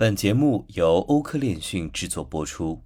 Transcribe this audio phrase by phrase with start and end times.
[0.00, 2.80] 本节目由欧科链讯制作播出。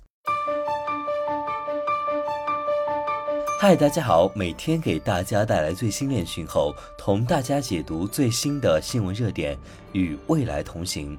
[3.60, 9.56] 嗨，大家好，每天给大家带来最新链讯后，同大家解读最新的新闻热点，
[9.92, 11.16] 与未来同行。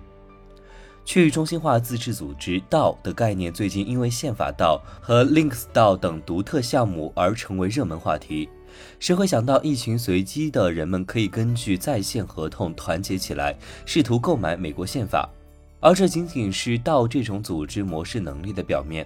[1.05, 8.49] 去中心化自治组织 DAO 的概念，最近因为宪法 DAO 和 Links DAO 等独特项目而成为热门话题。
[8.99, 15.29] 谁会想到，一群随机的人们可以根据在线合同团结起来，试图购买美国宪法？
[15.85, 19.05] 而这仅仅是道这种组织模式能力的表面。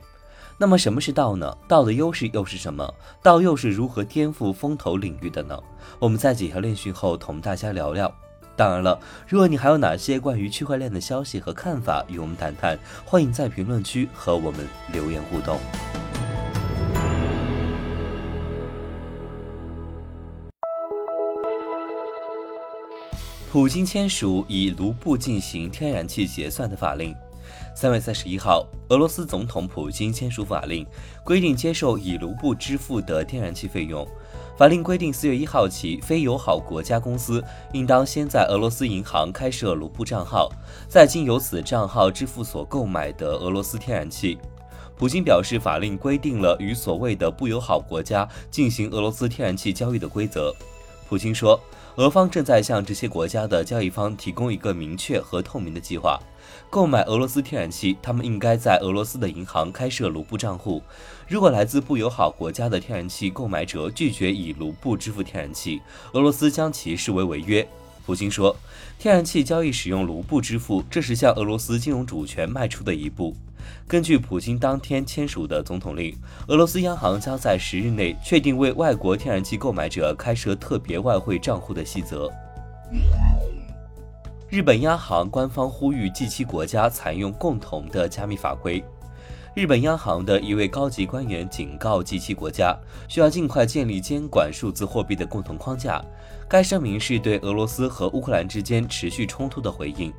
[0.58, 1.54] 那么什么是道呢？
[1.68, 2.90] 道的优势又是什么？
[3.22, 5.62] 道又是如何颠覆风投领域的呢？
[6.00, 8.10] 我们在几条练讯后同大家聊聊。
[8.56, 8.98] 当然了，
[9.28, 15.60] 如果你还有哪些关于区块链的消息和看法与我们谈谈，欢迎在评论区和我们留言互动。
[23.52, 27.16] 普京签署以卢布进行天然气结算的法令。
[27.76, 30.86] 三月三十一号，俄罗斯总统普京签署法令，
[31.24, 34.08] 规定接受以卢布支付的天然气费用。
[34.56, 40.48] 法令规定，四月一号起，非友好国家公司应当先在俄罗斯银行开设卢布账号，
[40.88, 44.38] 再经由此账号支付所购买的俄罗斯天然气。
[44.96, 50.56] 普京表示，法令规定了与所谓的不友好国家进行俄罗斯天然气交易的规则。
[51.10, 51.60] 普京说。
[51.96, 56.18] 俄方正在向这些国家的交易方提供一个明确和透明的计划。
[56.70, 60.82] 购买俄罗斯天然气，他们应该在俄罗斯的银行开设卢布账户。
[61.28, 65.82] 如果来自不友好国家的天然气购买者拒绝以卢布支付天然气，
[66.14, 67.68] 俄罗斯将其视为违约。
[68.06, 68.56] 普京说，
[68.98, 73.36] 天然气交易使用卢布支付，这是向俄罗斯金融主权迈出的一步。
[73.88, 76.16] 根据普京当天签署的总统令，
[76.48, 82.32] 俄罗斯央行将在十日内确定为外国天然气购买者开设特别外汇账户的细则。
[84.50, 88.84] 日本央行官方呼吁 G7 国家采用共同的加密法规。
[89.56, 96.04] 日本央行的一位高级官员警告 G7 国家，需要尽快建立监管数字货币的共同框架。
[96.48, 100.14] 该声明是对俄罗斯和乌克兰之间持续冲突的回应。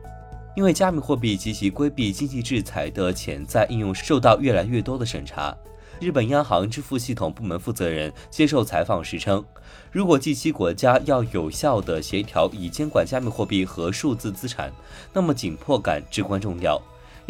[0.60, 5.56] 因为加密货币及其规避经济制裁的潜在应用受到越来越多的审查。
[5.98, 9.42] 日本央行支付系统部门负责人接受采访时称，
[9.90, 14.70] 如果近期国家要有效地协调以监管加密货币和数字资产，
[15.14, 16.78] 那么紧迫感至关重要。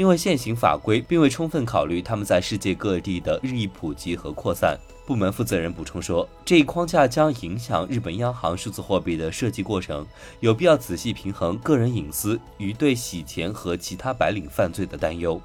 [0.00, 4.78] 因为现行法规并未充分考虑他们在世界各地的日益普及和扩散。
[5.04, 10.06] 部门负责人补充说，这一框架将影响日本央行数字货币的设计过程，
[10.38, 15.38] 有必要仔细平衡个人隐私与对洗钱和其他白领犯罪的担忧。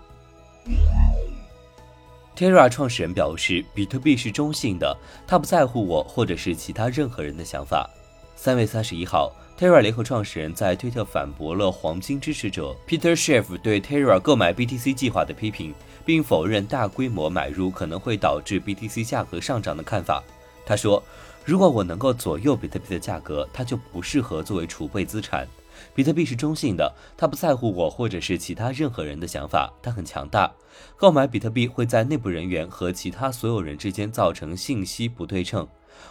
[2.34, 7.90] Terra 创始人表示，比特币是中性的，他不在乎我或者是其他任何人的想法。
[8.38, 9.36] 三月三十一号。
[9.58, 15.74] Terra 联合创始人在推特反驳了黄金支持者 Peter Schiff 对 Terra 购买 BTC 计划的批评，
[16.06, 20.22] 并否认大规模买入可能会导致 BTC 价格上涨的看法。
[20.66, 21.02] 他说
[21.46, 25.48] ：“如果我能够左右比特币的价格，它就不适合作为储备资产。
[25.94, 29.72] 比特币是中性的，它不在乎我或者是其他任何人的想法。
[29.82, 30.52] 它很强大。
[30.98, 35.66] 购买比特币会在内部人员和其他所有人之间造成信息不对称。”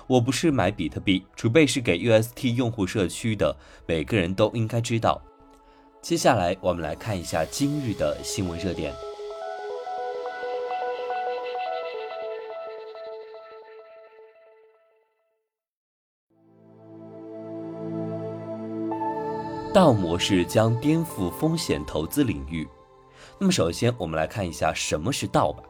[0.07, 3.57] 我不是买比特币，储备是给 UST 用户社区的，
[3.87, 5.21] 每个人都应该知道。
[6.03, 8.93] 接下来，我们来看一下今日的新闻热点。
[19.73, 22.69] 道模式将颠覆风险投资领域。
[23.41, 25.65] 那么，首先我们来看一下什么是道吧。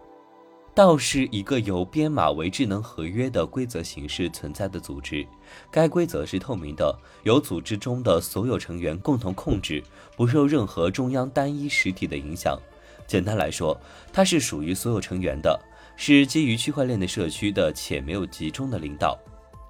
[0.74, 5.24] 道是一个由编码为智能合约的规则形式存在的组织，
[5.70, 9.80] 该规则是透明的，由组织中的所有成员共同控制，
[10.16, 12.58] 不受任何中央单一实体的影响。
[13.06, 13.80] 简单来说，
[14.12, 15.56] 它是属于所有成员的，
[15.94, 19.16] 是基于区块链的社区的，且没有集中的领导。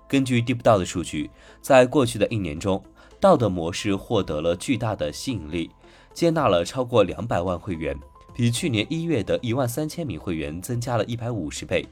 [0.08, 2.82] 根据 DeepDAO 的数据，在过去的一年中，
[3.20, 5.70] 道的模式获得了巨大的吸引力，
[6.14, 7.94] 接纳了超过两百万会员。
[8.34, 11.86] 比去年一月的一万三千名会员增加了一百五十倍。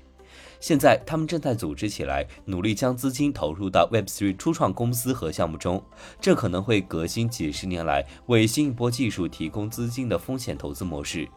[0.60, 5.82] 现在，他们正在组织起来，努力将资金投入到 Web3 初创公司和项目中。
[6.20, 11.28] 这可能会革新几十年来为新一波技术提供资金的风险投资模式。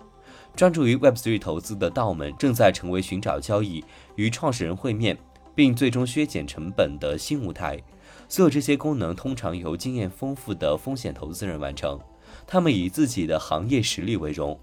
[0.55, 3.83] 专注于 Web3 投资的道门正在成为寻找交易、
[4.15, 5.17] 与创始人会面，
[5.53, 7.81] 并最终削减成本的新舞台。
[8.29, 11.99] 所有这些功能通常由经验丰富的风险投资人完成，
[12.47, 14.57] 他们以自己的行业实力为荣。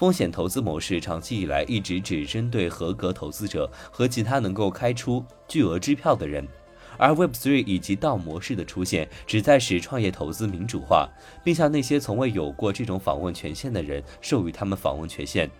[0.00, 6.48] 风险投资模式长期以来一直只针对合格投资者和其他能够开出巨额支票的人，
[6.96, 11.06] 而 Web3 以及道模式的出现，旨在使创业投资民主化，
[11.44, 15.50] 并向那些从未有过这种访问权限的人授予他们访问权限。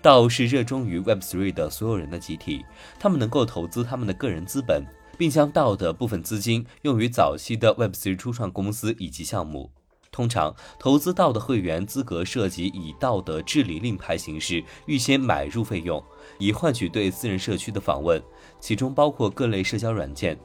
[0.00, 2.64] 道是热衷于 Web3 的所有人的集体，
[3.00, 4.84] 他们能够投资他们的个人资本，
[5.18, 9.68] 并将道的部分资金用于早期的 Web3 初创公司以及项目。
[10.14, 16.00] 通常，投资道的会员资格涉及以道的治理令牌形式预先买入费用，
[16.38, 18.22] 以换取对私人社区的访问，
[18.60, 20.38] 其中包括各类社交软件。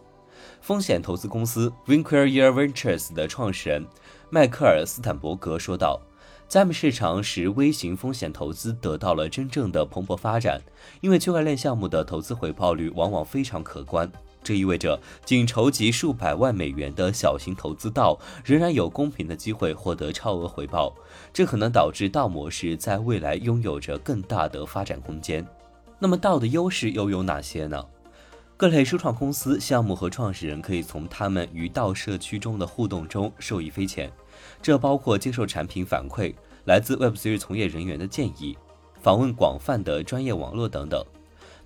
[0.60, 3.86] 风险投资公司 Vinquier Ventures 的创始人
[4.32, 6.02] 迈克尔·斯坦伯格说道
[6.50, 10.60] ：“加密市场使微型风险投资得到了真正的蓬勃发展，
[11.02, 14.12] 因为区块链项目的投资回报率往往非常可观。”
[14.50, 20.92] 这意味着，仅筹集数百万美元的小型投资道仍然有公平的机会获得超额回报。
[21.32, 25.46] 这可能导致道模式在未来拥有着更大的发展空间。
[26.00, 27.86] 那么，道的优势又有哪些呢？
[28.58, 34.12] 各类初创公司、项目和创始人可以从他们与道社区中的互动中受益匪浅，
[34.64, 36.34] 这包括接受产品反馈、
[36.66, 38.58] 来自 Web3 从业人员的建议、
[39.00, 41.06] 访问广泛的专业网络等等。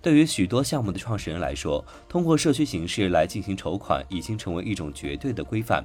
[0.03, 5.81] 对于许多项目的创始人来说，通过社区形式来进行筹款已经成为一种绝对的规范。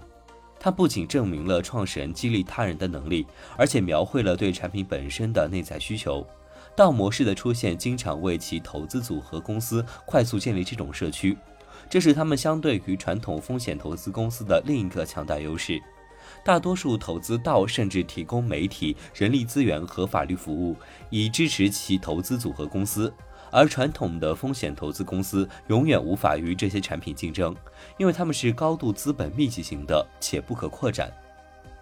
[0.58, 3.24] 它不仅证明了创始人激励他人的能力，
[3.56, 6.26] 而且描绘了对产品本身的内在需求。
[6.74, 11.38] 道模式的出现经常为其投资组合公司快速建立这种社区，
[11.88, 15.80] 这是他们相对于传统风险投资公司的另一个强大优势。
[16.44, 20.76] 大多数投资到甚至提供媒体、人力资源和法律服务，
[21.10, 23.12] 以支持其投资组合公司。
[23.50, 27.56] 而传统的风险投资公司永远无法与这些产品竞争，
[27.96, 31.10] 因为它们是高度资本密集型的且不可扩展。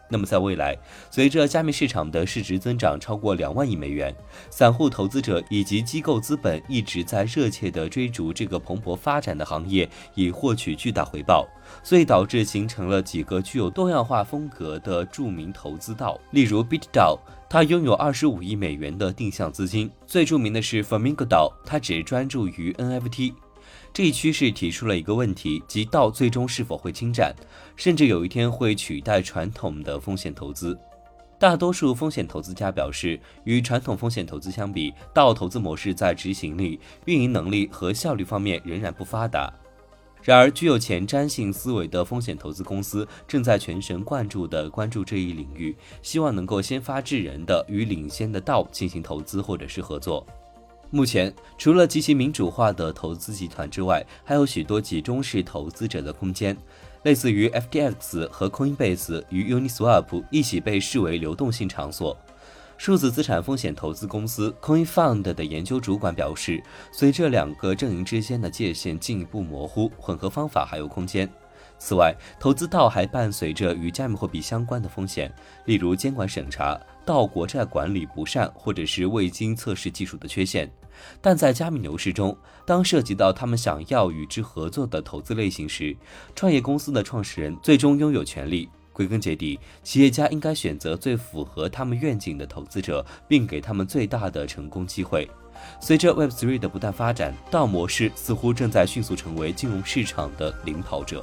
[0.08, 0.76] 那么，在未来，
[1.11, 4.14] 随着加密市场的市值增长超过两万亿美元，
[4.50, 11.47] 散户投资者以及机构资本一直在热切地追逐这个蓬勃发展的行业，以获取巨大回报，
[11.82, 17.19] 所以导致形成了几个具有多样化风格的著名投资道，例如 BitDAO，
[17.49, 23.35] 它拥有二十五亿美元的定向资金；最著名的是 Flamingo DAO，它只专注于 NFT。
[23.96, 27.34] 这一趋势提出了一个问题，即道最终是否会侵占，
[27.76, 30.78] 甚至有一天会取代传统的风险投资。
[31.38, 39.50] 大多数风险投资家表示，与传统风险投资相比，道投资模式在执行力、运营能力和效率方面仍然不发达。
[40.22, 50.26] 然而，具有前瞻性思维的风险投资公司正在全神贯注地关注这一领域，希望能够先发制人的与领先的道进行投资或者是合作。
[50.90, 56.56] 目前，除了极其民主化的投资集团之外，还有许多集中式投资者的空间，
[57.02, 62.16] 类似于 FTX 和 Coinbase 与 Uniswap 一起被视为流动性场所。
[62.78, 66.62] 数字资产风险投资公司 CoinFund 的研究主管表示，
[66.92, 71.28] 随着两个阵营之间的界限进一步模糊，混合方法还有空间。
[71.78, 75.32] 此外，投资道还伴随着与加密货币相关的风险，
[75.67, 80.70] 例如监管审查、道国债管理不善或者是未经测试技术的缺陷。
[81.20, 85.94] 但在加密牛市中，当涉及到他们想要与之合作的投资类型时，
[86.34, 88.69] 创业公司的创始人最终拥有权利。
[88.94, 95.31] 归根结底，企业家应该选择最符合他们愿景的投资者，并给他们最大的成功机会。
[95.79, 101.22] 随着 Web3 的不断发展，道模式似乎正在迅速成为金融市场的领跑者。